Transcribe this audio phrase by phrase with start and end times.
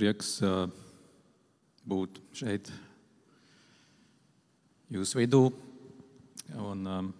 [0.00, 0.38] prieks
[1.84, 2.70] būt šeit,
[4.88, 5.40] jūsu vidū.
[6.56, 7.10] Un, um,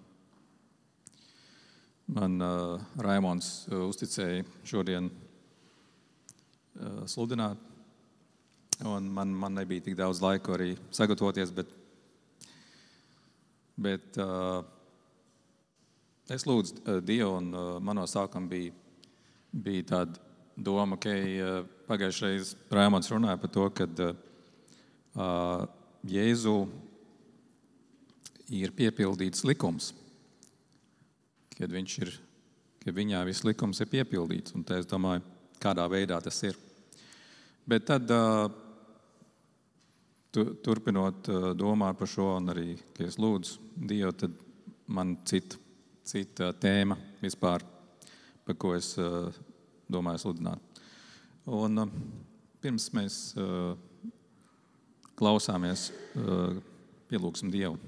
[2.16, 7.60] man uh, Raimons uh, uzticēja šodien uh, sludināt.
[8.88, 11.68] Un man, man nebija tik daudz laika arī sagatavoties, bet,
[13.76, 14.64] bet uh,
[16.32, 18.72] es lūdzu uh, Dievu, un uh, manā sākumā bija,
[19.52, 20.16] bija tāda
[20.56, 21.60] doma, ka uh,
[21.90, 25.66] pagājušajā reizē Raimons runāja par to, ka uh,
[26.06, 26.54] Jēzu
[28.56, 29.90] ir piepildīts likums,
[31.58, 32.14] kad, ir,
[32.82, 34.54] kad viņā viss likums ir piepildīts.
[34.56, 35.22] Un es domāju,
[35.60, 36.56] kādā veidā tas ir.
[37.68, 38.10] Bet tad,
[40.32, 44.40] tu, turpinot domāt par šo, un arī, ka es lūdzu Dievu, tad
[44.90, 45.60] man cita,
[46.06, 47.66] cita tēma vispār,
[48.46, 48.94] par ko es
[49.90, 50.69] domāju sludināt.
[51.48, 51.86] Un
[52.60, 53.14] pirms mēs
[55.16, 55.86] klausāmies,
[57.08, 57.78] pielūgsim Dievu.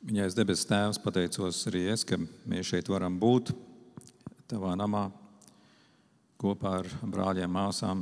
[0.00, 3.52] Viņai es debesu Tēvs pateicos arī es, ka mēs šeit varam būt
[4.50, 5.04] Tavā namā
[6.40, 8.00] kopā ar brāļiem, māsām.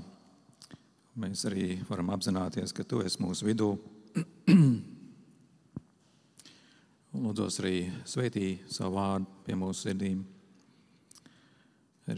[1.18, 3.74] Mēs arī varam apzināties, ka Tu esi mūsu vidū.
[7.18, 10.37] Lūdzu, arī sveitī savu vārdu pie mūsu sirdīm.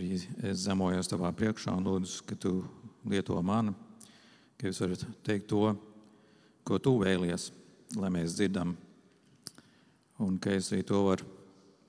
[0.01, 0.17] Arī
[0.49, 2.55] es zemojos Tavā priekšā un lūdzu, ka Tu
[3.05, 3.75] lieto mani,
[4.57, 5.75] ka Jūs varat teikt to,
[6.65, 7.51] ko Tu vēlies,
[8.01, 8.73] lai mēs dzirdam
[10.25, 11.29] un ka es arī to varu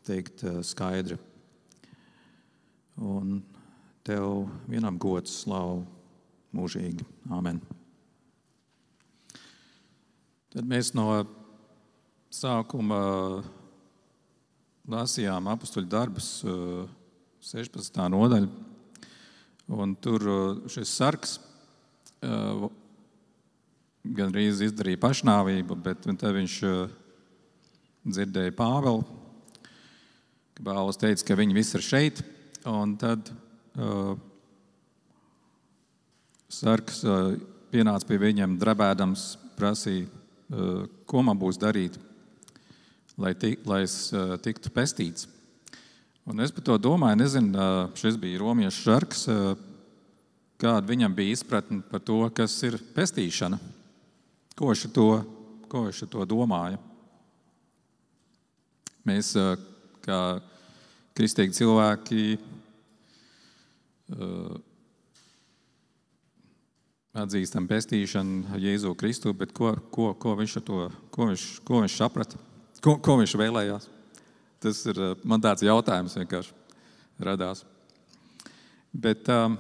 [0.04, 1.16] teikt eh, skaidri.
[3.00, 3.40] Un
[4.04, 5.86] tev vienam gods, slavu
[6.52, 7.08] mūžīgi.
[7.32, 7.64] Amen.
[10.52, 11.14] Tad mēs no
[12.28, 13.06] sākuma
[15.00, 16.34] lasījām apakstuļu darbus
[17.42, 17.98] 16.
[17.98, 18.50] Eh, nodaļu.
[19.74, 21.40] Un tur eh, šis sarks
[24.02, 26.58] gandrīz izdarīja pašnāvību, bet viņš
[28.06, 29.02] dzirdēju Pāvelu,
[30.54, 32.22] ka Pāvils teica, ka viņi visi ir šeit.
[32.70, 34.14] Un tad uh,
[36.46, 37.34] sarks uh,
[37.74, 39.26] pienāca pie viņiem, drebēdams,
[39.58, 41.98] prasīja, uh, ko man būs darīt,
[43.18, 45.26] lai, tik, lai es uh, tiktu pestīts.
[46.30, 47.68] Un es par to domāju, nezinu,
[47.98, 49.56] šis bija romiešu sarks, uh,
[50.62, 53.58] kāda viņam bija izpratne par to, kas ir pestīšana.
[54.58, 55.08] Ko viņš to,
[55.72, 56.78] ko to domāja?
[59.08, 59.34] Mēs,
[60.06, 60.20] kā
[61.18, 62.26] kristīgi cilvēki,
[67.18, 72.38] atzīstam pestīšanu Jēzu Kristu, bet ko, ko, ko, viņš, to, ko, viņš, ko viņš saprata?
[72.84, 73.90] Ko, ko viņš vēlējās?
[74.62, 76.54] Tas ir man tāds jautājums vienkārši
[77.26, 77.64] radās.
[78.94, 79.56] Bet um,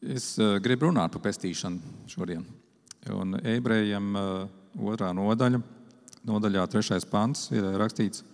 [0.00, 2.46] es uh, gribu runāt par pestīšanu šodien.
[3.12, 4.46] Un ebrejiem uh,
[4.88, 5.60] otrā nodaļa,
[6.26, 8.24] nodaļā trešais pants ir rakstīts,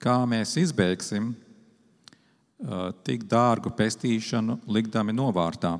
[0.00, 5.76] kā mēs izbeigsim uh, tik dārgu pestīšanu, likdami novārtā.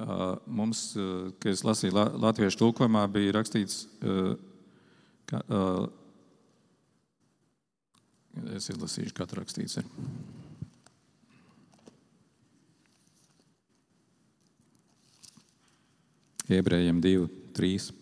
[0.00, 3.82] Uh, mums, uh, kad es lasīju latviešu tulkojumā, bija rakstīts,
[5.30, 5.40] ka,
[8.56, 9.78] es izlasīšu, tur rakstīts.
[9.80, 9.86] Ir.
[16.60, 17.99] Ebrejiem 2, 3.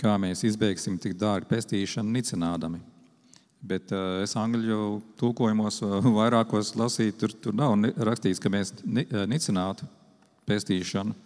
[0.00, 2.82] Kā mēs izbeigsim tik dārgu pestīšanu nicinādami.
[3.66, 7.74] Bet uh, es angļu tulkojumos uh, vairākos lasīju, tur, tur nav
[8.08, 9.88] rakstīts, ka mēs uh, nicinātu
[10.46, 11.16] pestīšanu,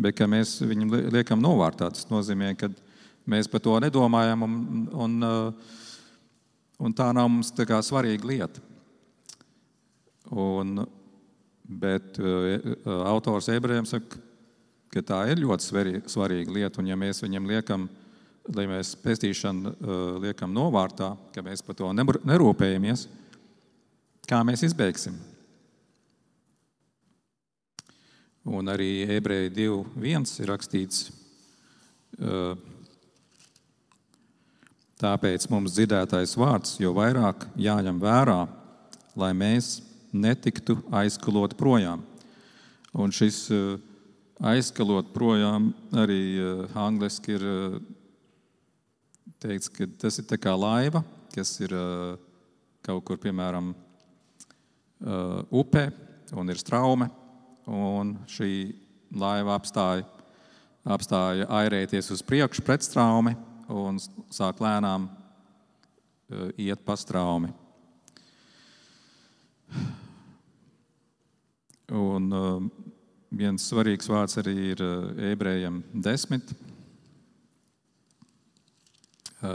[0.00, 1.90] bet ka mēs viņu liekam novārtā.
[1.92, 2.72] Tas nozīmē, ka
[3.28, 5.76] mēs par to nedomājam, un, un, uh,
[6.80, 8.64] un tā nav mums tā svarīga lieta.
[10.32, 10.80] Un,
[11.68, 12.72] bet uh,
[13.12, 14.24] autors ebrejiem saka,
[14.90, 18.05] ka tā ir ļoti svarīga lieta, un ja mēs viņam liekam, uh,
[18.54, 23.06] lai mēs pestīšanu uh, liekam novārtā, ka mēs par to nerūpējamies,
[24.28, 25.16] kā mēs izbeigsim.
[28.46, 31.08] Un arī ebreji 2.1 ir rakstīts,
[32.20, 32.54] uh,
[35.02, 38.44] tāpēc mums dzirdētais vārds jau vairāk jāņem vērā,
[39.18, 39.80] lai mēs
[40.14, 42.06] netiktu aizskalot projām.
[42.94, 43.74] Un šis uh,
[44.46, 46.38] aizskalot projām arī
[46.76, 47.44] angliski ir
[49.42, 51.02] teikts, ka tas ir kā laiva,
[51.34, 51.74] kas ir
[52.86, 53.72] kaut kur, piemēram,
[55.50, 55.86] upē
[56.36, 57.10] un ir straume,
[57.66, 58.50] un šī
[59.16, 60.06] laiva apstāja,
[60.86, 63.34] apstāja airēties uz priekšu pret straumi
[63.72, 63.98] un
[64.30, 65.08] sāk lēnām
[66.58, 67.52] iet pa straumi.
[71.94, 72.30] Un
[73.36, 74.82] viens svarīgs vārds arī ir
[75.30, 76.65] ebrejiem 10, uh,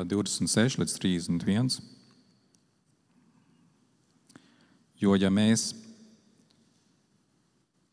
[0.08, 1.80] 26 līdz 31.
[5.02, 5.72] Jo ja mēs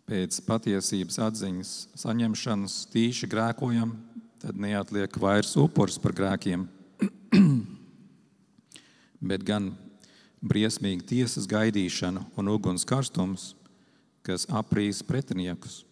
[0.08, 3.92] pēc patiesības atziņas saņemšanas tīši grēkojam,
[4.40, 6.64] tad neatliek vairs upuris par grēkiem,
[9.30, 9.72] bet gan
[10.40, 13.52] briesmīga tiesas gaidīšana un uguns karstums,
[14.24, 15.82] kas aprīs pretiniekus,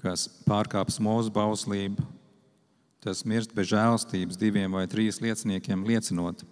[0.00, 2.06] kas pārkāps mūsu bauslību,
[3.00, 6.44] tas mirst bez žēlstības diviem vai trīs lieciniekiem liecinot,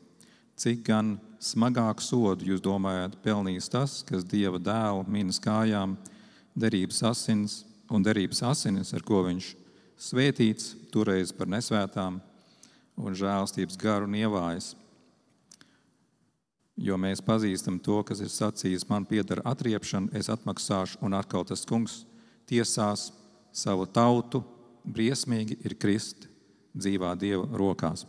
[0.59, 5.97] cik gan smagāku sodu jūs domājat pelnījis tas, kas Dieva dēlu minas kājām,
[6.59, 7.61] derības asins
[7.93, 9.53] un derības asinis, ar ko viņš
[10.09, 12.19] svētīts, toreiz par nesvētām
[12.99, 14.75] un žēlstības garu nievājas
[16.79, 21.67] jo mēs pazīstam to, kas ir sacījis, man pieder atriepšana, es atmaksāšu, un atkal tas
[21.67, 22.05] kungs
[22.49, 23.11] tiesās
[23.53, 24.45] savu tautu,
[24.87, 26.29] briesmīgi ir krist
[26.77, 28.05] dzīvā dieva rokās.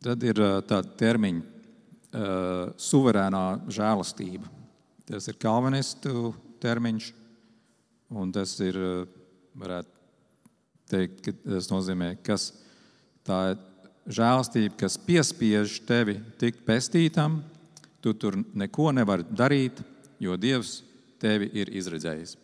[0.00, 4.48] Tad ir tāda termiņa, uh, suverēnā žēlastība.
[5.10, 6.30] Tas ir kalvinistu
[6.62, 7.10] termiņš,
[8.14, 8.78] un tas ir,
[9.58, 9.90] varētu
[10.90, 12.50] teikt, ka tas nozīmē, kas
[13.26, 13.58] tā ir
[14.10, 17.40] žēlastība, kas piespiež tevi tikt pestītam,
[18.00, 19.82] tu tur neko nevari darīt,
[20.22, 20.80] jo Dievs
[21.20, 22.36] tevi ir izredzējis.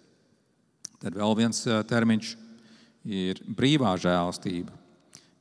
[1.00, 2.34] Tad vēl viens termiņš
[3.06, 4.74] ir brīvā žēlastība,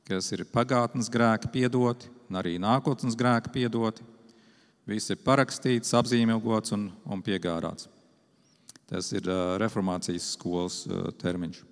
[0.06, 4.06] kas ir pagātnes grēki piedoti un arī nākotnes grēki piedoti.
[4.86, 7.88] Viss ir parakstīts, apzīmēgots un, un piegādāts.
[8.86, 9.26] Tas ir
[9.58, 10.84] reformācijas skolas
[11.18, 11.64] termiņš.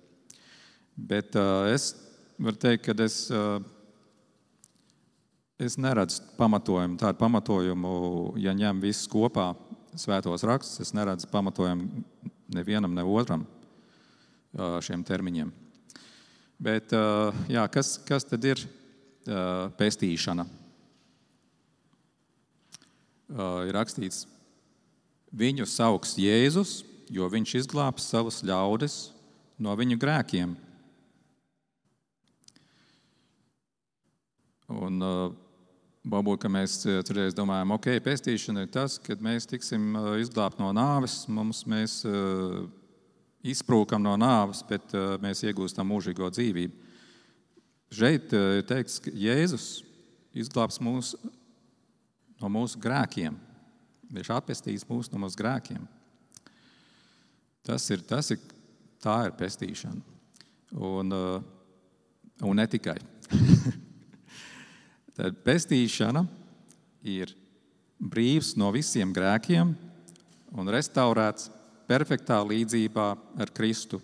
[0.99, 1.37] Bet
[1.71, 1.93] es
[2.35, 3.21] varu teikt, ka es
[5.55, 7.91] Es neredzu pamatojumu, tādu pamatojumu,
[8.43, 9.53] ja ņem visus kopā
[9.95, 12.03] svētos rakstus, es neredzu pamatojumu
[12.51, 13.45] nevienam, ne otram
[14.83, 15.53] šiem termiņiem.
[16.61, 16.93] Bet
[17.51, 18.61] jā, kas, kas tad ir
[19.79, 20.45] pestīšana?
[23.65, 24.23] Ir rakstīts,
[25.35, 26.77] viņu sauks Jēzus,
[27.11, 28.99] jo viņš izglābs savus ļaudis
[29.59, 30.53] no viņu grēkiem.
[34.75, 35.01] Un,
[36.05, 41.63] Varbūt mēs toreiz domājam, ok, pestīšana ir tas, kad mēs tiksim izglābti no nāves, mums
[41.65, 41.95] mēs
[43.45, 46.85] izprūkam no nāves, bet mēs iegūstam mūžīgo dzīvību.
[47.95, 49.67] Šeit ir teikts, ka Jēzus
[50.35, 51.13] izglābs mūs
[52.41, 53.37] no mūsu grēkiem.
[54.15, 55.85] Viņš atpestīs mūs no mūsu grēkiem.
[57.65, 58.41] Tas ir, tas ir,
[59.01, 60.01] tā ir pestīšana.
[60.75, 61.13] Un,
[62.43, 62.97] un ne tikai.
[65.15, 66.25] Tad pestīšana
[67.07, 67.31] ir
[67.97, 69.71] brīvs no visiem grēkiem
[70.55, 71.47] un restaurēts
[71.87, 73.07] perfektā līdzībā
[73.41, 74.01] ar Kristu.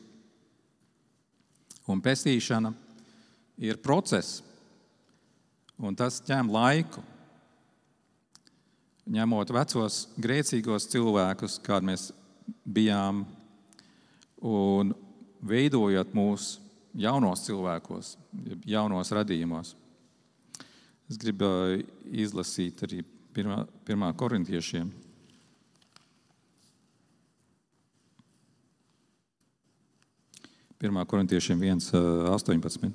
[1.90, 2.72] Un pestīšana
[3.62, 4.42] ir process,
[5.82, 7.04] un tas ņem laiku.
[9.12, 12.12] Ņemot vecos grēcīgos cilvēkus, kādi mēs
[12.64, 13.26] bijām,
[14.46, 14.94] un
[15.42, 16.62] veidojot mūsu
[16.98, 18.16] jaunos cilvēkos,
[18.70, 19.74] jaunos radījumos.
[21.12, 21.50] Es gribu
[22.08, 23.02] izlasīt arī
[23.36, 24.92] pirmā, pirmā korintiešiem.
[30.82, 32.90] Pirmā korintiešiem 1.18.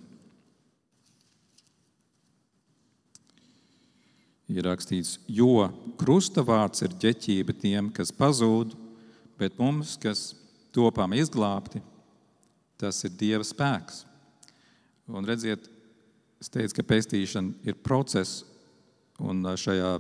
[4.50, 8.75] Ir rakstīts, jo krusta vārds ir ģeķība tiem, kas pazūd,
[9.38, 10.33] bet mums, kas
[10.75, 11.83] topām izglābti,
[12.78, 14.05] tas ir Dieva spēks.
[15.07, 15.71] Un redziet,
[16.40, 18.43] Es teicu, ka pestīšana ir process,
[19.19, 19.97] un šajā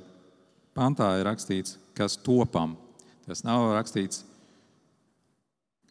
[0.76, 2.76] pantā ir rakstīts, kas topam.
[3.24, 4.20] Tas nav rakstīts,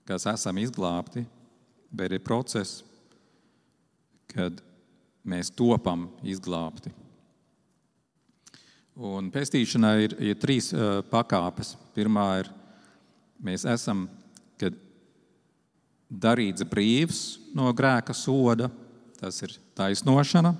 [0.06, 1.26] kas esam izglābti,
[1.96, 2.84] bet ir process,
[4.32, 4.60] kad
[5.26, 6.92] mēs topam izglābti.
[8.96, 11.74] Un pestīšanai ir, ir trīs uh, pakāpes.
[11.96, 12.52] Pirmā ir,
[13.44, 14.06] mēs esam
[16.10, 17.22] darīts brīvs
[17.56, 18.70] no grēka soda,
[19.20, 20.54] tas ir taisnošana,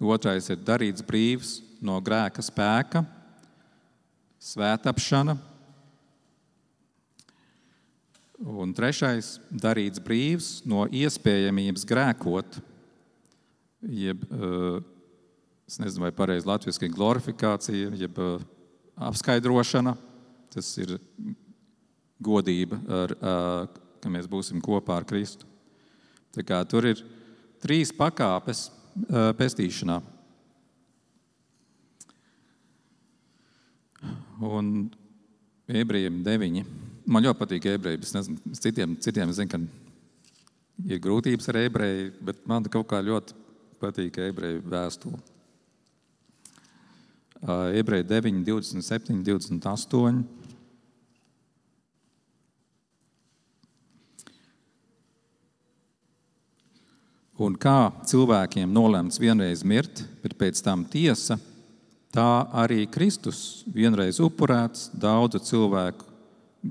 [0.00, 3.04] otrais ir darīts brīvs no grēka spēka,
[4.42, 5.36] svētapšana,
[8.38, 12.60] un trešais- darīts brīvs no iespējamības grēkot,
[13.82, 14.22] jeb
[15.66, 18.18] es nezinu, vai pareizi latviešu glorifikācija, jeb
[18.96, 19.96] apskaidrošana.
[20.50, 20.98] Tas ir
[22.22, 23.14] godība, ar,
[24.00, 25.44] ka mēs būsim kopā ar Kristu.
[26.32, 27.02] Tā kā tur ir
[27.60, 28.70] trīs pakāpes
[29.36, 30.02] pestīšanā.
[34.40, 34.90] Un
[35.66, 36.64] ebrejiem deviņi.
[37.06, 38.02] Man ļoti patīk ebreji.
[38.02, 39.60] Es nezinu, citiem, citiem zinu, ka
[40.90, 43.36] ir grūtības ar ebreju, bet man kaut kā ļoti
[43.78, 45.20] patīk ebreju vēstule.
[47.78, 50.24] Ebreji 9, 27, 28.
[57.36, 61.36] Un kā cilvēkiem nolemts vienreiz mirt, bet pēc tam tiesa,
[62.10, 66.05] tā arī Kristus vienreiz upurēts daudzu cilvēku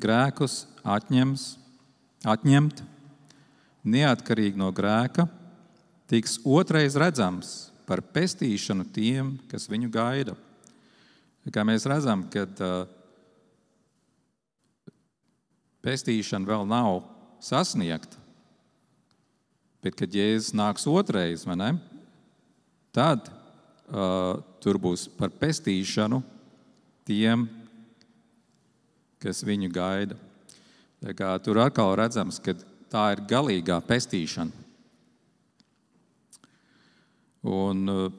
[0.01, 1.45] grēkus atņems,
[2.25, 2.81] atņemt,
[3.85, 5.27] neatkarīgi no grēka,
[6.09, 7.53] tiks otrais redzams
[7.85, 10.35] par pestīšanu tiem, kas viņu gaida.
[11.53, 12.57] Kā mēs redzam, kad
[15.85, 17.03] pestīšana vēl nav
[17.45, 18.25] sasniegta,
[19.85, 21.43] Bet, kad Jēzus nāks otrais,
[22.95, 26.23] tad uh, tur būs par pestīšanu
[27.05, 27.64] tiem, kas
[29.23, 30.17] viņu gaida.
[31.45, 32.55] Tur atkal redzams, ka
[32.89, 34.63] tā ir galīgā pestīšana.
[37.45, 38.09] Un, uh,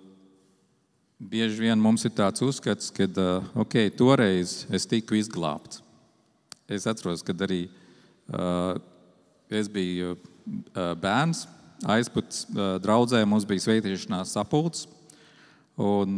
[1.18, 5.82] bieži vien mums ir tāds uzskats, ka uh, okay, toreiz es tiku izglābts.
[6.70, 8.78] Es atceros, kad arī uh,
[9.50, 11.46] es biju uh, bērns
[11.84, 12.46] aizpūtas
[12.80, 14.86] draudzē mums bija sveitīšanās sapulcs.
[15.76, 16.16] Un,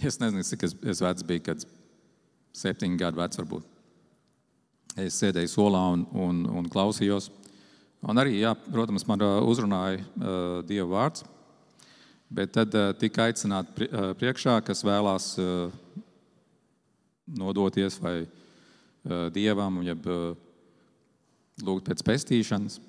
[0.00, 1.66] es nezinu, cik es, es vecs biju, kad
[2.56, 3.68] septiņi gadi vecs varbūt.
[5.00, 7.30] Es sēdēju solā un, un, un klausījos.
[8.02, 11.24] Un arī, jā, protams, man uzrunāja uh, Dieva vārds.
[12.32, 15.72] Bet tad uh, tika aicināti priekšā, kas vēlās uh,
[17.38, 20.32] nodoties vai uh, dievam, jeb uh,
[21.62, 22.80] lūgt pēc pestīšanas.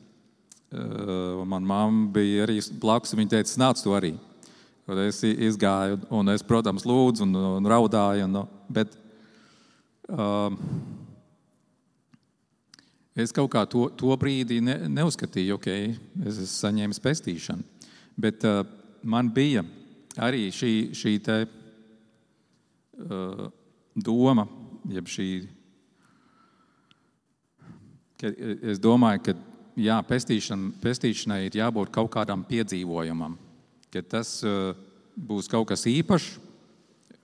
[0.73, 3.11] Un manā mamma bija arī blakus.
[3.13, 4.15] Viņa teica, nāc to arī.
[4.89, 8.25] Un es izgāju, un es, protams, lūdzu un, un raudāju.
[8.25, 8.39] Un,
[8.73, 8.95] bet
[10.09, 10.57] um,
[13.15, 15.69] es kaut kā to, to brīdi ne, neuzskatīju, ok,
[16.25, 17.87] es esmu saņēmis pestīšanu.
[18.19, 18.61] Bet uh,
[19.03, 19.63] man bija
[20.21, 21.37] arī šī, šī te,
[23.03, 23.45] uh,
[23.95, 24.47] doma,
[24.89, 25.27] jeb šī.
[28.23, 29.33] Es domāju, ka
[29.79, 33.35] jā, pestīšana, pestīšanai ir jābūt kaut kādam piedzīvojumam,
[33.91, 34.71] ka tas uh,
[35.17, 36.37] būs kaut kas īpašs,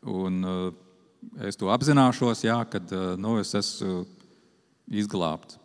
[0.10, 0.70] un uh,
[1.46, 4.04] es to apzināšos, jā, kad uh, nu, es esmu
[4.90, 5.60] izglābts.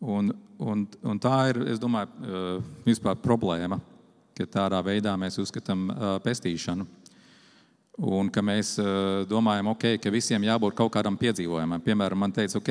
[0.00, 2.08] Un, un, un tā ir, es domāju,
[2.86, 3.76] vispār problēma,
[4.36, 5.90] ka tādā veidā mēs uzskatām
[6.24, 6.86] pestīšanu.
[8.00, 8.78] Un ka mēs
[9.28, 11.84] domājam, okay, ka visiem jābūt kaut kādam piedzīvojumam.
[11.84, 12.70] Piemēram, man teica, ok,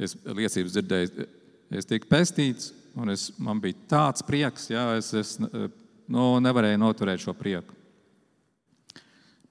[0.00, 1.26] es liecības dzirdēju,
[1.74, 7.24] Es tiku pestīts, un es, man bija tāds prieks, jā, es, es nu, nevarēju noturēt
[7.24, 7.74] šo prieku.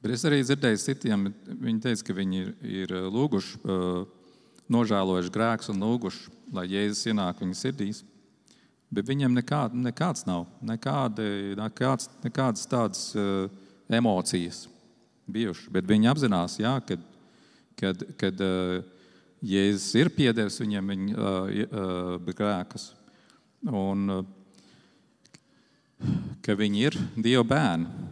[0.06, 1.22] Bet es arī dzirdēju citiem,
[1.66, 3.56] viņi teica, ka viņi ir, ir lūguši,
[4.70, 8.04] nožēlojuši grēkus un lūguši, lai Jēzus ienāk viņu sirdīs.
[8.94, 13.50] Bet viņiem nekā, nekāds nav, nekādi, nekāds, nekādas tādas uh,
[13.90, 14.68] emocijas
[15.26, 15.74] bijušas.
[15.74, 17.10] Bet viņi apzinās, jā, kad,
[17.82, 18.86] kad, kad uh,
[19.42, 22.92] Jēzus ir piedevis viņiem viņa uh, grēkus,
[23.74, 24.26] un uh,
[26.46, 28.05] ka viņi ir Dieva bērni.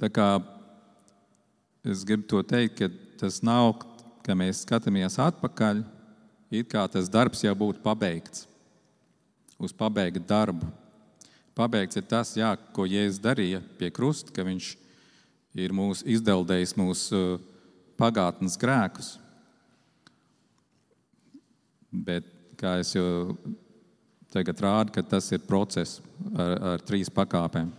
[0.00, 0.28] Tā kā
[1.84, 2.88] es gribu to teikt, ka
[3.20, 3.74] tas nav,
[4.24, 5.82] ka mēs skatāmies atpakaļ,
[6.50, 8.46] it kā tas darbs jau būtu pabeigts,
[9.60, 10.70] uz pabeigta darbu.
[11.56, 14.72] Pabeigts ir tas, jā, ko Jēzus darīja pie krusta, ka viņš
[15.60, 17.40] ir mūs izdeldējis mūsu uh,
[18.00, 19.14] pagātnes grēkus.
[21.90, 22.24] Bet,
[22.60, 23.34] kā jau
[24.32, 25.98] tagad rādu, tas ir process
[26.32, 27.72] ar, ar trīs pakāpēm.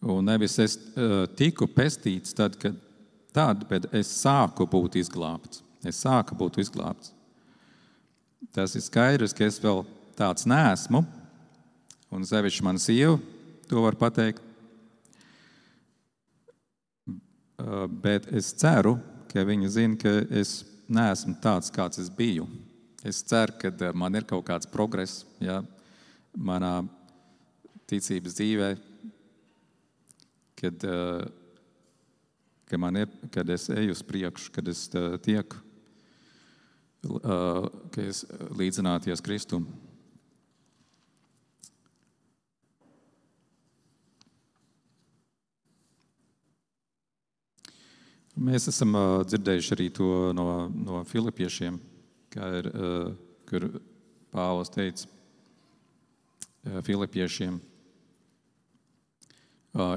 [0.00, 2.76] Un nevis es uh, tiku pestīts tad, kad
[3.34, 5.62] tad, bet es sāku būt izglābts.
[5.86, 7.12] Es sāku būt izglābts.
[8.54, 9.82] Tas ir skaidrs, ka es vēl
[10.18, 11.02] tāds nesmu,
[12.14, 13.18] un sevišķi mana sieva
[13.68, 14.42] to var pateikt.
[17.58, 18.96] Uh, bet es ceru,
[19.32, 22.46] ka viņi zina, ka es neesmu tāds, kāds es biju.
[23.02, 25.58] Es ceru, ka uh, man ir kaut kāds progress ja,
[26.38, 26.86] manā
[27.90, 28.70] ticības dzīvē,
[30.58, 31.22] kad, uh,
[32.68, 34.88] kad, ir, kad es eju uz priekšu, kad es
[35.24, 35.62] tieku
[37.02, 38.24] ka es
[38.58, 39.68] līdzināties Kristum.
[48.38, 48.94] Mēs esam
[49.26, 51.78] dzirdējuši arī to no, no filipiešiem,
[52.30, 52.68] kā ir,
[53.50, 53.66] kur
[54.30, 55.08] Pāvils teica
[56.86, 57.58] filipiešiem.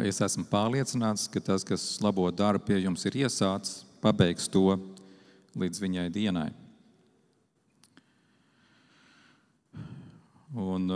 [0.05, 4.75] Es esmu pārliecināts, ka tas, kas labo darbu pie jums ir iesācis, pabeigs to
[5.57, 6.49] līdz viņai dienai.
[10.51, 10.89] Un,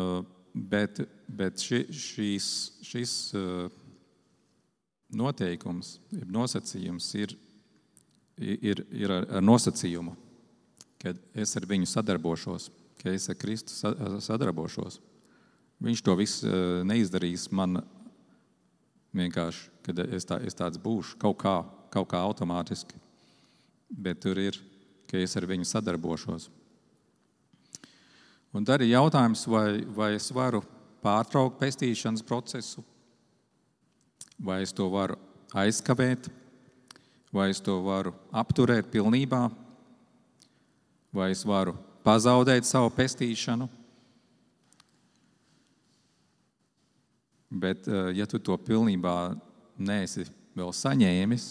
[0.54, 2.48] bet bet ši, šīs,
[2.86, 3.14] šis
[5.16, 7.36] noteikums, nosacījums ir,
[8.38, 10.16] ir, ir ar, nosacījumu,
[11.02, 12.70] ka es ar viņu sadarbošos,
[13.02, 13.76] ka es ar Kristu
[14.24, 15.00] sadarbošos.
[15.84, 16.50] Viņš to visu
[16.88, 17.82] neizdarīs man
[19.16, 21.56] vienkārši, kad es, tā, es tāds būšu, kaut kā,
[21.94, 23.00] kaut kā automātiski.
[23.90, 24.58] Bet tur ir,
[25.10, 26.50] ka es ar viņu sadarbošos.
[28.56, 30.64] Un tad ir jautājums, vai, vai es varu
[31.04, 32.84] pārtraukt pestīšanas procesu,
[34.40, 35.18] vai es to varu
[35.56, 36.30] aizkavēt,
[37.36, 39.44] vai es to varu apturēt pilnībā,
[41.16, 43.68] vai es varu pazaudēt savu pestīšanu.
[47.50, 49.36] Bet, eh, ja tu to pilnībā
[49.78, 50.26] neesi
[50.56, 51.48] vēl saņēmis,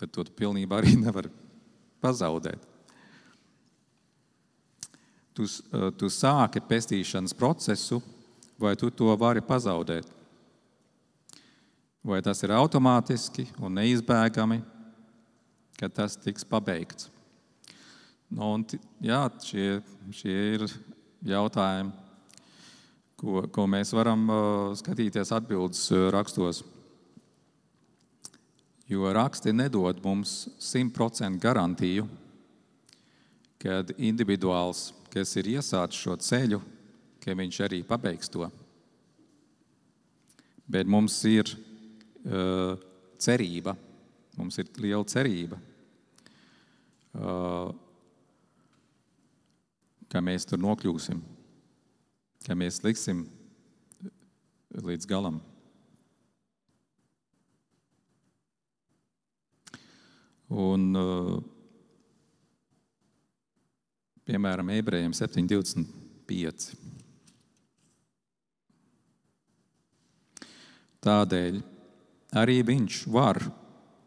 [0.00, 1.28] tad to pilnībā arī nevar
[2.02, 2.68] pazaudēt.
[5.32, 8.02] Tu, eh, tu sāki pestīšanas procesu,
[8.58, 10.06] vai tu to vari pazaudēt?
[12.02, 14.58] Vai tas ir automātiski un neizbēgami,
[15.78, 17.08] ka tas tiks pabeigts?
[18.32, 18.64] Nu, un,
[19.04, 19.66] jā, šie,
[20.10, 20.64] šie ir
[21.28, 21.92] jautājumi,
[23.22, 24.26] ko, ko mēs varam
[24.78, 26.62] skatīties atbildes rakstos.
[28.90, 32.08] Jo raksti nedod mums simtprocentu garantiju,
[33.62, 36.58] kad individuāls, kas ir iesācis šo ceļu,
[37.22, 38.48] ka viņš arī pabeigs to.
[40.66, 42.74] Bet mums ir uh,
[43.22, 43.76] cerība,
[44.38, 45.60] mums ir liela cerība,
[47.14, 47.70] uh,
[50.10, 51.22] ka mēs tur nokļūsim
[52.46, 53.24] ka mēs liksim
[54.72, 55.40] līdz galam.
[60.52, 61.38] Un, uh,
[64.28, 66.74] piemēram, ebrejiem 7,25.
[71.02, 71.62] Tādēļ
[72.36, 73.40] arī viņš var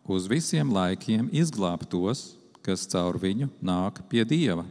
[0.06, 4.65] uz visiem laikiem izglābt tos, kas caur viņu nāk pie Dieva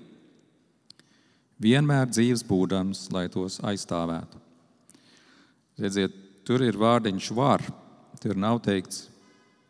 [1.65, 4.41] vienmēr dzīves būdams, lai tos aizstāvētu.
[5.81, 6.15] Redziet,
[6.47, 7.65] tur ir vārdiņš var,
[8.23, 9.09] tur nav teikts,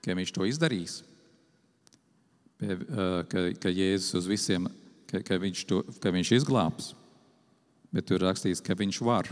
[0.05, 0.99] ka viņš to izdarīs,
[2.61, 4.69] ka, ka Jēzus uz visiem,
[5.11, 6.93] ka, ka, viņš, to, ka viņš izglābs,
[7.95, 9.31] bet tur rakstīts, ka viņš var.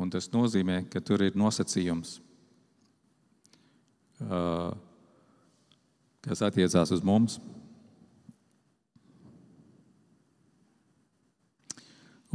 [0.00, 2.16] Un tas nozīmē, ka tur ir nosacījums,
[6.24, 7.38] kas attiecās uz mums.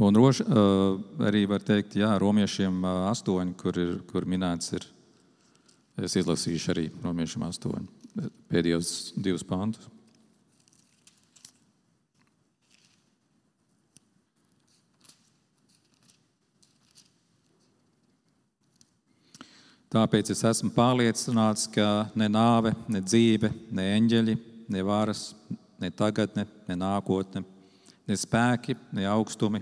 [0.00, 0.38] Un rož,
[1.20, 2.78] arī var teikt, jā, romiešiem
[3.10, 4.86] astoņi, kur ir kur minēts, ir.
[6.00, 9.90] Es izlasīšu arī romiešiem astoņi, pēdējos divus pantus.
[19.90, 24.38] Tāpēc es esmu pārliecināts, ka ne nāve, ne dzīve, ne eņģeļi,
[24.70, 25.34] ne varas,
[25.82, 27.44] ne tagadne, ne nākotne,
[28.08, 29.60] ne spēki, ne augstumi,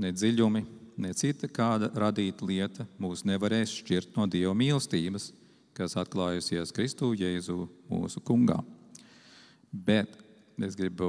[0.00, 0.64] ne dziļumi,
[1.02, 5.30] ne cita kāda radīta lieta mūs nevarēs šķirt no Dieva mīlestības,
[5.76, 8.58] kas atklājusies Kristu Jēzu mūsu kungā.
[9.72, 10.18] Bet
[10.60, 11.08] es gribu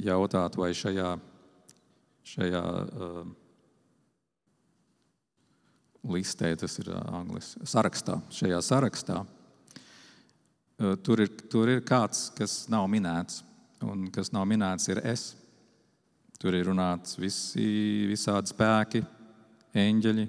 [0.00, 1.14] jautāt, vai šajā,
[2.28, 3.22] šajā uh,
[6.12, 12.66] listē, tas ir uh, anglis, sarakstā, šajā sarakstā, uh, tur, ir, tur ir kāds, kas
[12.72, 13.42] nav minēts,
[13.82, 15.32] un kas nav minēts, ir es.
[16.42, 17.62] Tur ir runāts visi,
[18.10, 19.04] visādi spēki,
[19.78, 20.24] eņģeļi,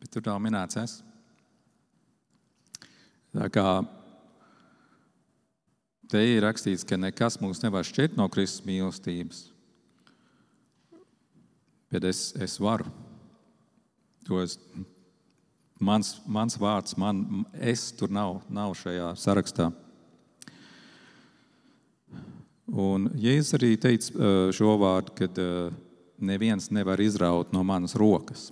[0.00, 0.96] bet tur nav minēts es.
[3.30, 3.68] Tā kā
[6.10, 9.44] te ir rakstīts, ka nekas mūs nevar šķirt no Kristus mīlestības,
[11.94, 12.90] bet es, es varu.
[14.26, 14.58] To es,
[15.78, 19.70] mans, mans vārds, man, es tur nav, nav šajā sarakstā.
[22.68, 25.38] Un Jēzus arī teica šo vārdu, kad
[26.18, 28.50] neviens nevar izraut no manas rokas.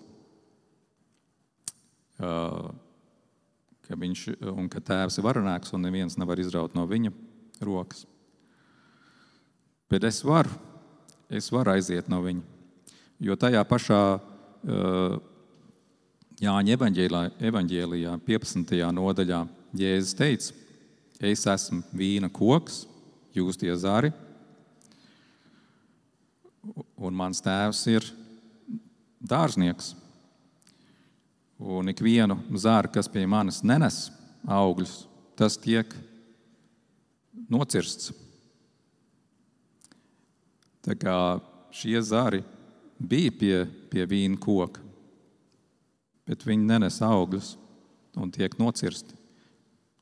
[2.16, 4.22] Ka viņš
[4.54, 7.12] un ka tēvs ir varonāks un neviens nevar izraut no viņa
[7.66, 8.06] rokas.
[9.90, 10.50] Bet es varu,
[11.30, 12.42] es varu aiziet no viņa.
[13.22, 15.20] Jo tajā pašā uh,
[16.36, 16.74] Jāņa
[17.48, 18.74] evanģēlijā, 15.
[18.92, 19.38] nodaļā,
[19.76, 20.52] Jēzus teica,
[21.24, 22.82] es esmu vīna koks,
[23.36, 24.12] jūs tie zari,
[26.96, 28.08] un mans tēvs ir
[29.20, 29.94] dārznieks.
[31.56, 34.10] Un ikvienu zāru, kas pie manis nenes
[34.44, 35.06] augļus,
[35.38, 35.94] tas tiek
[37.48, 38.12] nocirsts.
[40.84, 41.16] Tā kā
[41.74, 42.42] šie zari
[43.00, 43.54] bija pie,
[43.90, 44.82] pie vīna koka,
[46.28, 47.54] bet viņi nenes augļus
[48.20, 49.16] un tiek nocirsti.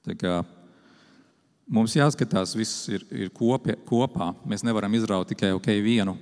[0.05, 0.35] Tā kā
[1.67, 4.33] mums jāskatās, viss ir, ir kopie, kopā.
[4.49, 6.17] Mēs nevaram izraut tikai okay, vienu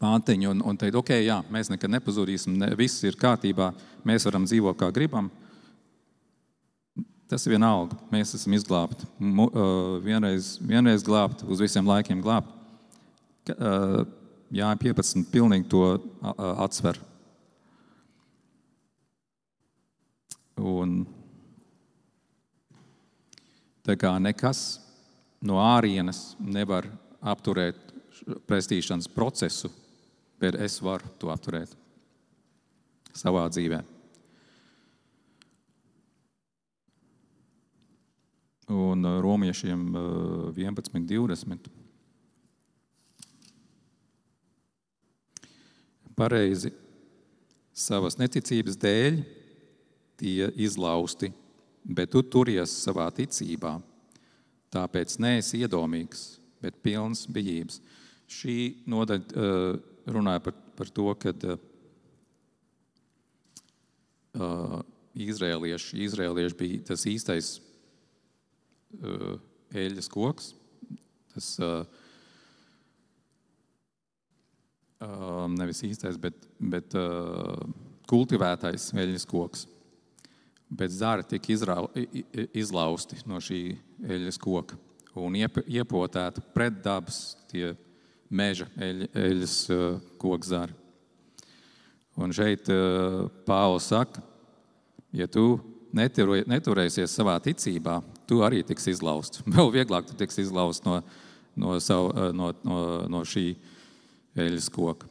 [0.00, 3.70] pāntiņu un, un teikt, ok, jā, mēs nekad nepazudīsim, ne, viss ir kārtībā,
[4.04, 5.30] mēs varam dzīvot kā gribam.
[7.30, 7.96] Tas ir vienalga.
[8.12, 9.06] Mēs esam izglābti.
[10.04, 12.52] Vienreiz, vienreiz glābti, uz visiem laikiem glābti.
[14.54, 15.24] Jā, 15.
[15.32, 15.82] pilnīgi to
[16.62, 17.00] atsver.
[20.60, 21.00] Un
[23.84, 24.80] tā kā nekas
[25.44, 26.88] no ārienes nevar
[27.20, 27.92] apturēt
[28.48, 29.70] prestīšanas procesu,
[30.40, 31.74] bet es varu to apturēt
[33.14, 33.82] savā dzīvē.
[38.74, 39.90] Un uh, romiešiem
[40.56, 41.68] 11, uh, 20.
[46.14, 46.70] Pareizi
[47.74, 49.18] savas neticības dēļ
[50.22, 51.32] tie izlausti,
[51.84, 53.76] bet tu turies savā ticībā.
[54.74, 56.24] Tāpēc neesi iedomīgs,
[56.64, 57.80] bet pilns bijības.
[58.30, 58.56] Šī
[58.90, 59.76] nodaļa uh,
[60.10, 61.34] runāja par, par to, ka
[64.34, 64.78] uh,
[65.14, 67.52] izrēlieši, izrēlieši bija tas īstais
[69.04, 69.36] uh,
[69.76, 70.54] eļļas koks.
[71.34, 71.84] Tas, uh,
[75.52, 76.94] nevis īstais, bet, bet
[78.08, 79.66] kultivētais eļļas koks.
[80.74, 81.86] Bet zāri tika izrau,
[82.56, 83.60] izlausti no šī
[84.02, 84.78] eļļas koka
[85.14, 87.74] un iepotēti pretdabas tie
[88.34, 89.58] meža eļļas
[90.18, 90.74] kokzāri.
[92.18, 92.70] Un šeit
[93.46, 94.22] Pāvils saka,
[95.14, 95.58] ja tu
[95.94, 99.42] neturēsies savā ticībā, tu arī tiks izlausts.
[99.54, 101.00] Vēl vieglāk tu tiks izlausts no,
[101.58, 102.78] no, savu, no, no,
[103.10, 103.52] no šī
[104.34, 105.10] eļļas koka.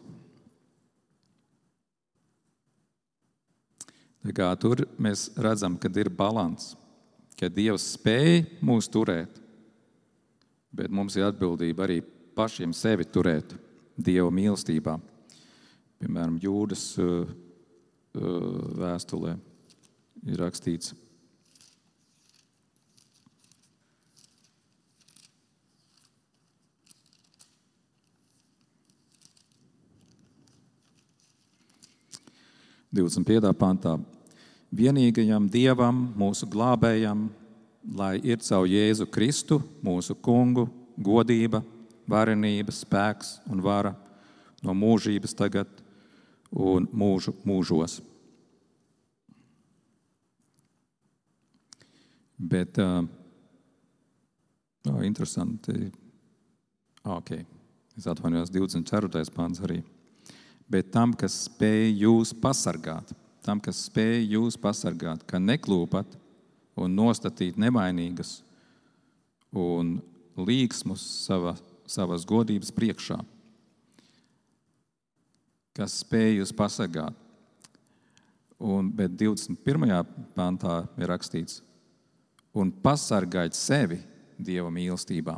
[4.24, 6.78] Tur mēs redzam, ka ir līdzsvars,
[7.36, 9.42] ka Dievs spēj mūs turēt,
[10.72, 12.00] bet mums ir atbildība arī
[12.36, 13.54] pašiem sevi turēt
[13.98, 14.96] Dieva mīlestībā.
[16.00, 18.48] Piemēram, Jūdas uh, uh,
[18.80, 19.36] vēstulē
[20.24, 20.94] ir rakstīts.
[32.94, 33.96] Divdesmit pietā pantā.
[34.74, 37.26] Vienīgajam Dievam, mūsu glābējam,
[37.98, 40.68] lai ir caur Jēzu Kristu, mūsu kungu,
[41.02, 41.64] godība,
[42.10, 43.96] varenība, spēks un vara
[44.64, 45.82] no mūžības tagad
[46.54, 47.98] un mūžu mūžos.
[52.38, 53.02] Bet uh,
[54.92, 55.90] oh, interesanti.
[57.10, 57.34] Ok,
[57.98, 59.26] es atvainojos 24.
[59.34, 59.82] pāns arī.
[60.74, 63.12] Bet tam, kas spēj jūs pasargāt,
[63.46, 66.18] tam, kas spēj jūs pasargāt, ka neklūpat
[66.82, 68.40] un nostatīt nevainīgas
[69.54, 70.00] un
[70.34, 71.54] līksmus savā
[71.94, 73.18] savas godības priekšā,
[75.78, 77.20] kas spēj jūs pasargāt.
[78.64, 79.92] Un, bet 21.
[80.38, 81.60] pantā ir rakstīts,
[82.56, 84.00] un pasargāt sevi
[84.44, 85.36] Dieva mīlestībā.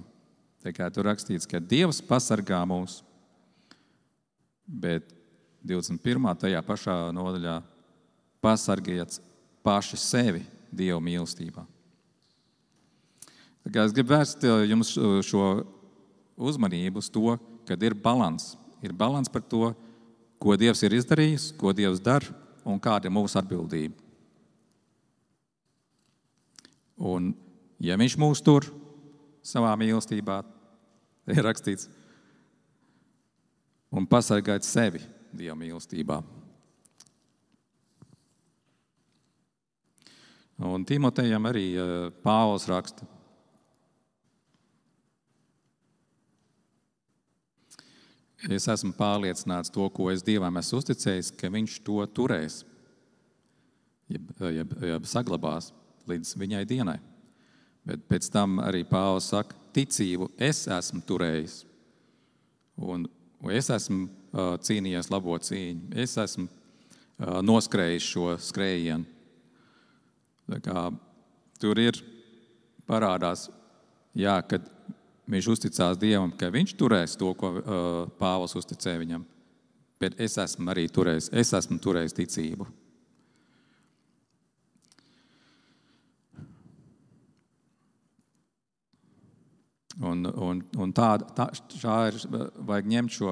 [0.64, 3.00] Tā kā tur rakstīts, ka Dievs pasargā mūs,
[4.66, 5.10] bet
[5.66, 6.36] 21.
[6.38, 7.56] tajā pašā nodaļā
[8.44, 9.18] pasargājiet
[9.66, 10.44] paši sevi
[10.76, 11.64] Dieva mīlestībā.
[13.66, 14.92] Es gribu vērst jums
[15.26, 15.46] šo
[16.38, 18.54] uzmanību uz to, ka ir balans.
[18.86, 19.72] Ir balans par to,
[20.38, 22.30] ko Dievs ir izdarījis, ko Dievs dara
[22.66, 23.98] un kāda ir mūsu atbildība.
[27.02, 27.34] Un,
[27.82, 28.70] ja Viņš mūs tur
[29.46, 30.44] savā mīlestībā,
[31.34, 31.90] ir rakstīts,
[33.90, 35.02] un pasargāt sevi
[35.36, 36.22] Dieva mīlestībā.
[40.66, 41.94] Un Timotejam arī eh,
[42.24, 43.12] Pāvils raksta,
[48.46, 52.60] Es esmu pārliecināts to, ko es Dievam esmu uzticējis, ka Viņš to turēs,
[54.12, 55.72] jeb, jeb, jeb saglabās
[56.06, 57.00] līdz viņai dienai.
[57.90, 61.64] Bet pēc tam arī Pāvils saka, ticību es esmu turējis,
[62.76, 63.08] Un,
[63.40, 66.48] un es esmu cīnījies labo cīņu, es esmu
[67.46, 69.06] noskrējis šo skrējienu.
[70.62, 70.90] Kā,
[71.62, 71.98] tur ir
[72.86, 73.48] parādās,
[74.14, 74.68] jā, kad
[75.32, 77.56] viņš uzticās Dievam, ka viņš turēs to, ko
[78.20, 79.26] Pāvils uzticēja viņam.
[80.02, 82.68] Bet es esmu arī turējis, es esmu turējis ticību.
[90.04, 91.48] Un, un, un tā, tā,
[91.80, 92.18] tā ir,
[92.68, 93.32] vajag ņemt šo,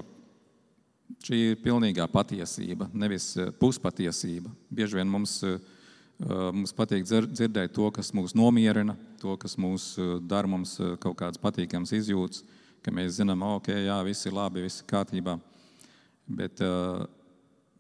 [1.24, 4.52] šī ir pilnīgā patiesība, nevis eh, puspatiesība.
[4.74, 5.58] Bieži vien mums, eh,
[6.56, 11.18] mums patīk dzir- dzirdēt to, kas mūs nomierina, to, kas mūs eh, dara mums kaut
[11.20, 12.44] kādas patīkamas izjūtas,
[12.84, 15.38] ka mēs zinām, ok, jā, viss ir labi, viss ir kārtībā.
[16.24, 16.60] Bet,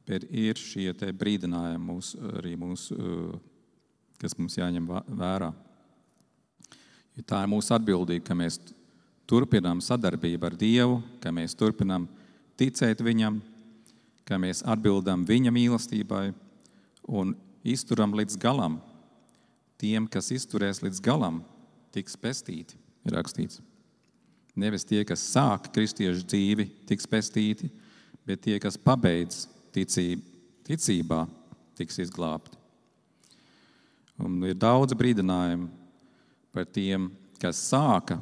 [0.08, 2.90] bet ir šie brīdinājumi mūs, arī mūs,
[4.20, 5.54] kas mums jāņem vērā.
[7.16, 8.60] Jo tā ir mūsu atbildība, ka mēs
[9.30, 12.08] turpinām sadarbību ar Dievu, ka mēs turpinām
[12.60, 13.42] ticēt Viņam,
[14.28, 16.32] ka mēs atbildam Viņa mīlestībai
[17.08, 18.80] un izturam līdz galam.
[19.80, 21.42] Tiem, kas izturēs līdz galam,
[21.92, 23.60] tiks pestīti, ir rakstīts.
[24.56, 27.72] Nevis tie, kas sāk kristiešu dzīvi, tiks pestīti,
[28.28, 30.22] bet tie, kas pabeidz ticību,
[30.68, 31.24] ticībā,
[31.76, 32.60] tiks izglābti.
[34.22, 35.68] Un ir daudz brīdinājumu
[36.54, 37.10] par tiem,
[37.42, 38.20] kas sāka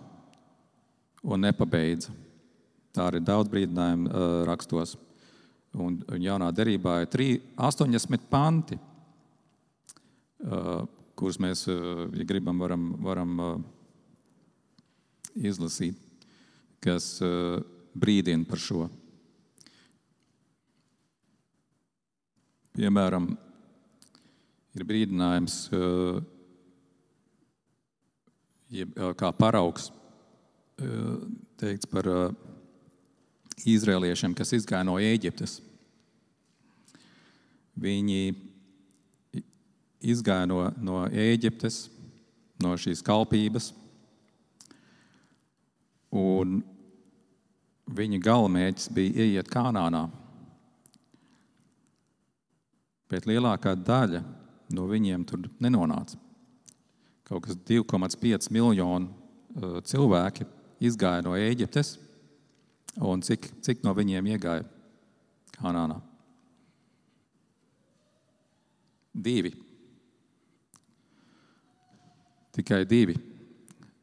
[1.22, 2.14] un nepabeidza.
[2.92, 4.98] Tā ir daudz brīdinājumu uh, rakstos.
[5.80, 8.76] Un, un jaunā derībā ir 3, 80 panti,
[10.44, 10.82] uh,
[11.16, 13.54] kurus mēs, uh, ja gribam, varam, varam uh,
[15.40, 15.96] izlasīt,
[16.84, 17.62] kas uh,
[17.96, 18.90] brīdina par šo.
[22.76, 23.32] Piemēram,
[24.76, 26.20] ir brīdinājums, uh,
[28.76, 29.88] jeb, uh, kā paraugs
[30.84, 31.20] uh,
[31.60, 32.52] teikts par uh,
[33.70, 35.60] izrēliešiem, kas izgāja no Ēģiptes.
[37.82, 38.34] Viņi
[40.12, 41.86] izgāja no, no Ēģiptes,
[42.62, 43.72] no šīs kalpības,
[46.12, 46.60] un
[47.92, 50.08] viņa galamērķis bija ieiet Kanānā.
[53.12, 54.22] Bet lielākā daļa
[54.76, 56.20] no viņiem tur nenonāca.
[57.28, 60.48] Kaut kas 2,5 miljonu uh, cilvēki
[60.84, 61.96] izgāja no Ēģiptes,
[63.00, 64.66] un cik, cik no viņiem iegāja
[65.56, 66.00] Kanānā?
[69.12, 69.52] Divi.
[72.52, 73.16] Tikai divi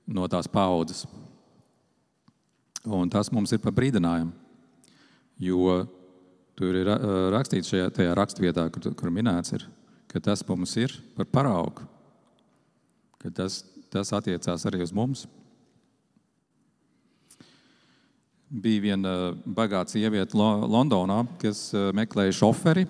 [0.08, 1.04] no tās paudzes.
[2.88, 4.32] Un tas mums ir par brīdinājumu,
[5.42, 5.82] jo
[6.58, 9.66] tur ir uh, rakstīts šajā tajā raksturvietā, kur, kur minēts, ir,
[10.08, 11.84] ka tas mums ir par paraugu,
[13.20, 13.60] ka tas,
[13.92, 15.26] tas attiecās arī uz mums.
[18.48, 19.10] Bija viena
[19.44, 22.86] bagāta sieviete Lo- Londonā, kas uh, meklēja šoferi.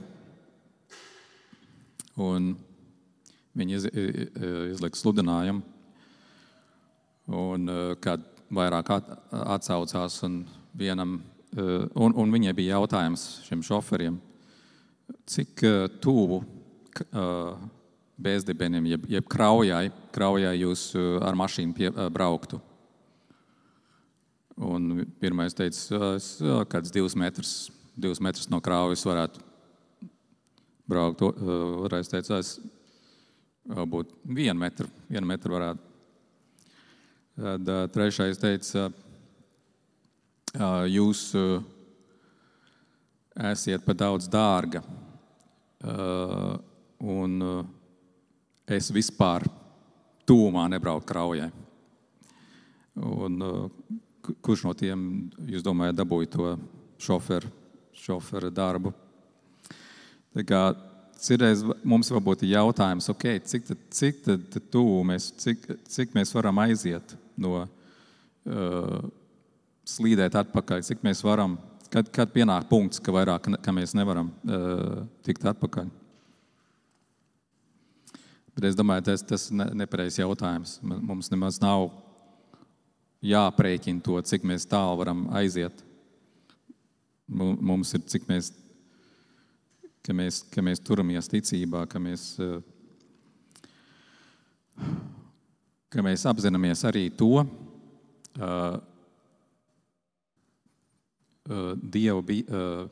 [3.91, 4.29] I-
[4.71, 5.65] izlika sludinājumu,
[7.35, 8.23] un uh, kad
[8.55, 9.11] vairāk at,
[9.59, 10.45] atsaucās, un,
[10.79, 11.19] vienam,
[11.59, 14.21] uh, un, un viņai bija jautājums šiem šoferiem,
[15.27, 15.63] cik
[16.05, 16.43] tuvu
[18.19, 20.91] bezdibenim, jeb, jeb kraujai, kraujai jūs
[21.25, 22.59] ar mašīnu pie, brauktu.
[24.59, 26.33] Un pirmais teica, es
[26.71, 29.45] kāds divus metrus, divus metrus no kraujas varētu
[30.89, 31.23] braukt.
[31.23, 32.57] Otrais teica, es
[33.69, 35.85] būt vienu metru, vienu metru varētu.
[37.39, 38.89] Tad trešais teica,
[40.91, 41.47] jūs ā,
[43.53, 44.83] esat par daudz dārga.
[46.99, 47.39] Un
[48.67, 49.47] es vispār
[50.27, 51.53] tūmā nebraucu kraujai.
[52.99, 53.39] Un,
[54.45, 55.01] kurš no tiem,
[55.49, 56.53] jūs domājat, dabūja to
[57.03, 57.51] šoferu,
[57.97, 58.93] šoferu darbu?
[61.19, 66.31] Citreiz mums varbūt ir jautājums, okay, cik, tad, cik tad, tuvu mēs, cik, cik mēs
[66.37, 68.99] varam aiziet no uh,
[69.89, 71.57] slīdēt atpakaļ, cik mēs varam,
[71.91, 75.91] kad, kad pienāk punkts, ka vairāk ka mēs nevaram uh, tikt atpakaļ.
[78.59, 80.79] Bet es domāju, tas, tas ir nepareizs jautājums.
[80.83, 81.93] Mums nemaz nav
[83.25, 85.83] jāprēķina to, cik mēs tālu varam aiziet.
[87.29, 88.53] Mu- Mums ir cik mēs
[90.09, 92.63] ka mēs, ka mēs turamies ticībā, ka mēs, eh,
[95.93, 97.45] ka mēs apzināmies arī to,
[98.39, 98.79] eh,
[101.51, 102.89] eh, Dievu, eh,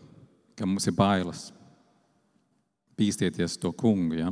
[0.56, 1.52] ka mums ir bailes
[2.98, 4.16] pīstieties to kungu.
[4.18, 4.30] Ja?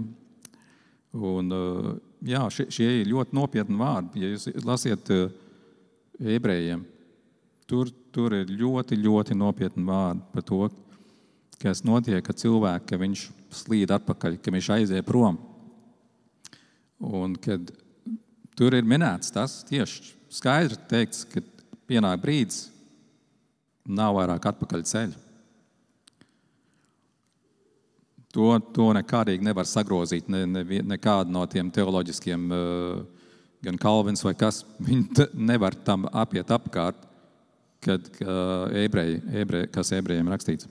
[1.14, 2.00] Un, eh,
[2.35, 4.20] jā, šie, šie ir ļoti nopietni vārdi.
[4.20, 5.28] Ja jūs lasiet eh,
[6.20, 6.85] ebrejiem,
[7.70, 10.61] tur, tur ir ļoti, ļoti nopietni vārdi par to,
[11.62, 13.24] kas notiek, ka cilvēks, ka viņš
[13.64, 15.38] slīd atpakaļ, ka viņš aiziet prom.
[17.05, 17.72] Un kad
[18.59, 21.42] tur ir minēts tas tieši skaidri teikts, ka
[21.88, 22.68] pienāk brīdis,
[23.85, 25.20] nav vairāk atpakaļ ceļu.
[28.35, 30.27] To, to nekādīgi nevar sagrozīt.
[30.33, 33.13] Ne, ne, nekādu no tiem teoloģiskiem, uh,
[33.64, 36.98] gan Kalvins vai kas, viņi nevar tam apiet apkārt,
[37.85, 38.09] kad
[38.81, 40.68] ebreji, ebreji, kas ebrejiem rakstīts.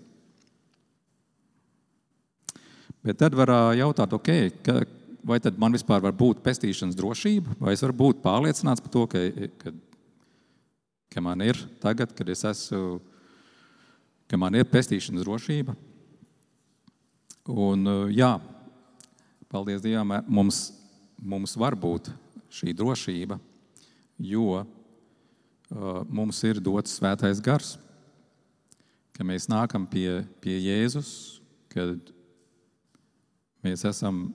[3.03, 4.79] Bet tad var jautāt, okay, ka,
[5.27, 9.03] vai tad man vispār var būt pestīšanas drošība, vai es varu būt pārliecināts par to,
[9.11, 9.23] ka,
[9.59, 9.73] ka,
[11.11, 13.01] ka man ir tagad, kad es esmu,
[14.31, 15.75] ka man ir pestīšanas drošība.
[17.51, 17.83] Un,
[18.15, 18.37] jā,
[19.51, 20.69] paldies Dievam, mums,
[21.19, 22.07] mums var būt
[22.53, 23.39] šī drošība,
[24.21, 24.65] jo uh,
[26.09, 27.75] mums ir dots svētais gars.
[29.13, 31.41] Kad mēs nākam pie, pie Jēzus,
[31.73, 32.09] kad
[33.65, 34.25] mēs esam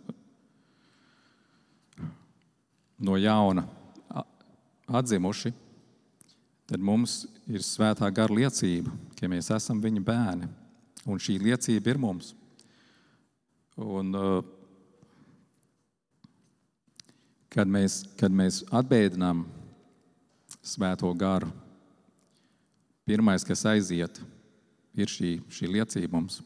[2.99, 3.67] no jauna
[4.89, 5.53] atzimuši,
[6.69, 10.49] tad mums ir svētā gara liecība, ka mēs esam viņa bērni.
[11.09, 12.35] Un šī liecība ir mums.
[13.79, 14.41] Un, uh,
[17.53, 19.45] kad, mēs, kad mēs atbēdinām
[20.65, 21.51] svēto garu,
[23.09, 24.21] pirmais, kas aiziet,
[24.99, 26.43] ir šī, šī liecība mums.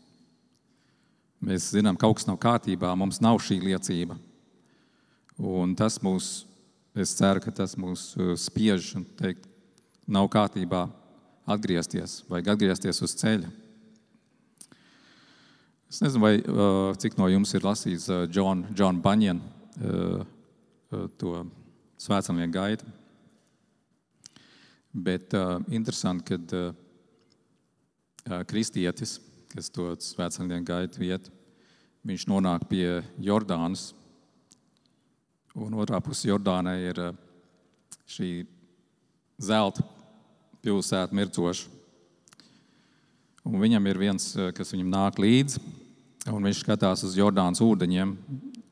[1.42, 4.14] Mēs zinām, ka kaut kas nav kārtībā, mums nav šī liecība.
[5.42, 6.44] Un tas mūs,
[6.94, 9.48] es ceru, ka tas mūs uh, spiež un teikt,
[10.06, 10.84] nav kārtībā
[11.50, 13.50] atgriezties, vajag atgriezties uz ceļa.
[15.90, 19.42] Es nezinu, vai, uh, cik no jums ir lasījis uh, John, John Bunyan
[21.18, 21.42] to
[22.02, 22.88] svētceļnieku gaitu.
[24.92, 26.74] Bet uh, interesanti, kad uh,
[28.28, 29.16] uh, kristietis,
[29.52, 31.30] kas to svētceļnieku gaitu iet,
[32.04, 33.90] viņš nonāk pie Jordānas.
[35.56, 37.14] Un otrā pusē Jordānai ir uh,
[38.08, 38.32] šī
[39.40, 39.84] zelta
[40.62, 41.70] pilsēta mircoša.
[43.48, 45.58] Un viņam ir viens, kas viņam nāk līdzi,
[46.30, 48.12] Un viņš skatās uz Jordānas ūdeņiem.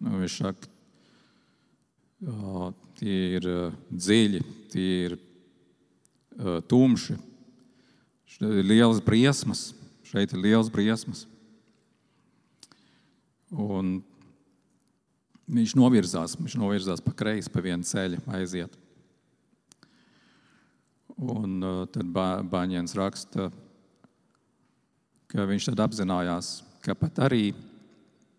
[0.06, 0.68] Viņš saka,
[3.00, 3.48] tie ir
[3.88, 4.40] dziļi,
[4.72, 5.16] tie ir
[6.68, 7.16] tumši.
[8.30, 9.70] Šeit ir liels briesmas,
[10.06, 11.26] šeit ir liels briesmas.
[13.50, 13.98] Un
[15.50, 18.76] viņš novirzās, viņš novirzās pa kreisi, pa vienu ceļu aiziet.
[21.20, 21.58] Un
[21.92, 22.06] tad
[22.48, 23.50] Bāņēns raksta,
[25.28, 27.50] ka viņš tad apzinājās, ka pat arī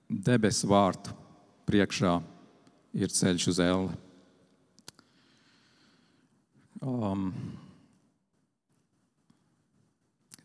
[0.10, 1.14] debesu vārtu
[1.70, 2.16] priekšā
[2.94, 3.92] ir ceļš uz elle.
[6.82, 7.28] Um,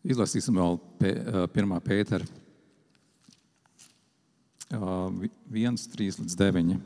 [0.05, 1.79] izlasīsim vēl pē, uh, 1.
[1.81, 2.27] pētera
[4.77, 5.09] uh,
[5.49, 6.77] 1, 3 līdz 9.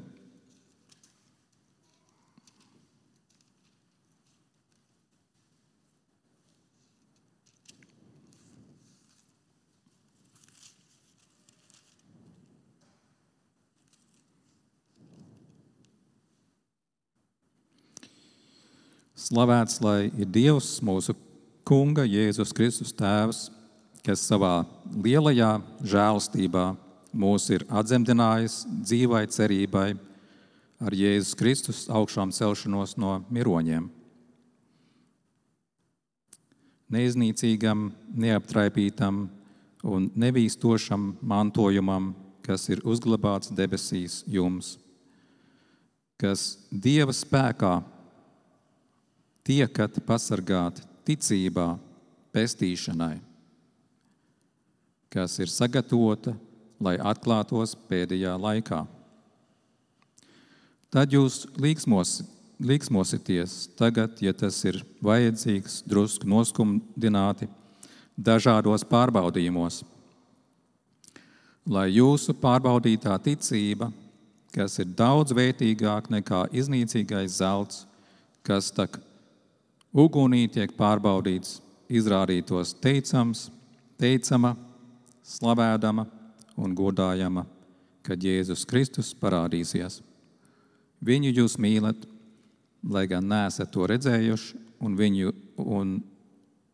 [19.31, 21.15] Slavēts lai ir Dievs, mūsu
[21.63, 23.45] Kunga, Jēzus Kristus Tēvs,
[24.03, 25.53] kas savā lielajā
[25.87, 26.65] žēlastībā
[27.15, 29.93] mūs ir atzemdinājis dzīvai cerībai
[30.83, 33.87] ar Jēzus Kristus augšām celšanos no miroņiem.
[36.91, 39.23] Neiznīcīgam, neaptraipītam
[39.87, 42.11] un nevīstošam mantojumam,
[42.43, 44.75] kas ir uzglabāts debesīs jums,
[46.19, 47.77] kas Dieva spēkā
[49.47, 51.75] tiekat pasargāti ticībā,
[52.35, 53.19] pestīšanai,
[55.11, 56.37] kas ir sagatavota,
[56.81, 58.85] lai atklātos pēdējā laikā.
[60.91, 62.21] Tad jūs līksmos,
[62.59, 67.51] līksmosieties tagad, ja tas ir vajadzīgs, drusku noskumdināti
[68.19, 69.83] dažādos pārbaudījumos,
[71.71, 73.91] lai jūsu pārbaudītā ticība,
[74.55, 77.85] kas ir daudz vērtīgāka nekā iznīcīgais zelts,
[78.43, 78.99] kas tak
[79.93, 81.59] ugunī tiek pārbaudīts,
[81.91, 83.49] izrādītos teicams,
[83.99, 84.55] teicama,
[85.27, 86.07] slavēdama
[86.61, 87.45] un godājama,
[88.07, 90.01] kad Jēzus Kristus parādīsies.
[91.01, 92.05] Viņu jūs mīlat,
[92.85, 95.99] lai gan neesat to redzējuši, un, viņu, un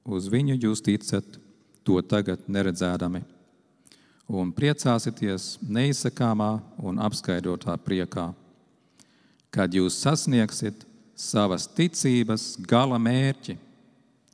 [0.07, 1.39] uz viņu jūs ticat,
[1.87, 3.23] to tagad neredzēdami.
[4.27, 8.33] Un priecāsieties neizsakāmā un apskaidrotā priekā,
[9.55, 10.83] kad jūs sasniegsiet
[11.17, 13.57] savas ticības gala mērķi,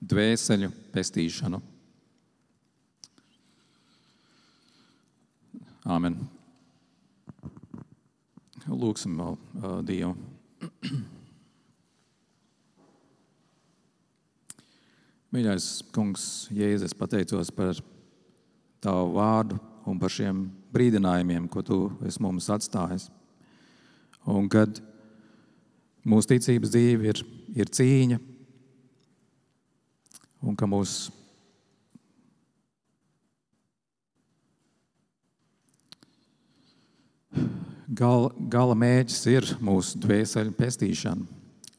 [0.03, 1.63] dvēseļu pestīšanu.
[5.87, 6.17] Āmen.
[8.67, 10.15] Lūksim vēl uh, Dievu.
[15.33, 16.23] Mīļais kungs,
[16.55, 17.75] Jēzus, pateicos par
[18.83, 19.57] tavu vārdu
[19.89, 23.11] un par šiem brīdinājumiem, ko tu esi mums atstājis.
[24.31, 24.79] Un kad
[26.09, 27.23] mūsu ticības dzīve ir,
[27.55, 28.19] ir cīņa,
[30.43, 31.13] un ka mūsu
[37.87, 41.29] gal, gala mērķis ir mūsu dvēseli pestīšana,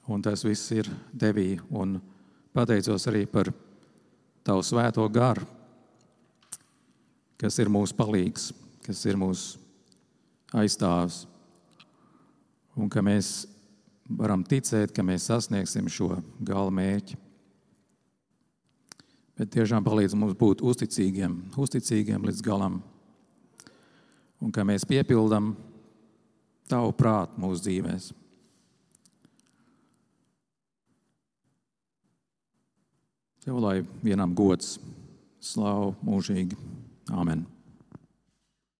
[0.08, 1.58] un tas viss ir devī.
[1.72, 2.00] Un
[2.56, 3.52] pateicos arī par
[4.44, 5.46] Tavu svēto garu,
[7.40, 8.50] kas ir mūsu palīgs,
[8.84, 9.56] kas ir mūsu
[10.52, 11.22] aizstāvs,
[12.76, 13.46] un ka mēs
[14.10, 17.18] varam ticēt, ka mēs sasniegsim šo gala mērķi.
[19.40, 22.82] Bet tiešām palīdz mums būt uzticīgiem, uzticīgiem līdz galam,
[24.44, 25.56] un ka mēs piepildām
[26.70, 28.04] tavu prātu mūsu dzīvēm.
[33.44, 34.78] Tev lai vienam gods,
[35.44, 36.56] slavu mūžīgi.
[37.12, 37.44] Āmen!